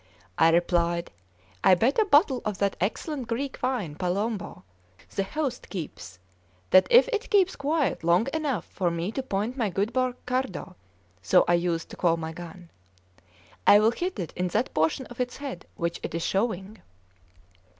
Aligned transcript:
I 0.35 0.49
replied: 0.49 1.11
"I 1.63 1.75
bet 1.75 1.99
a 1.99 2.05
bottle 2.05 2.41
of 2.43 2.57
that 2.57 2.75
excellent 2.81 3.27
Greek 3.27 3.59
wine 3.61 3.93
Palombo 3.93 4.63
the 5.13 5.21
host 5.23 5.69
keeps, 5.69 6.17
that 6.71 6.87
if 6.89 7.07
it 7.09 7.29
keeps 7.29 7.55
quiet 7.55 8.03
long 8.03 8.25
enough 8.33 8.65
for 8.65 8.89
me 8.89 9.11
to 9.11 9.21
point 9.21 9.57
my 9.57 9.69
good 9.69 9.93
Broccardo 9.93 10.73
(so 11.21 11.45
I 11.47 11.53
used 11.53 11.89
to 11.91 11.97
call 11.97 12.17
my 12.17 12.31
gun), 12.33 12.71
I 13.67 13.77
will 13.79 13.91
hit 13.91 14.17
it 14.17 14.33
in 14.35 14.47
that 14.47 14.73
portion 14.73 15.05
of 15.05 15.19
its 15.21 15.37
head 15.37 15.67
which 15.75 15.99
it 16.01 16.15
is 16.15 16.23
showing." 16.25 16.79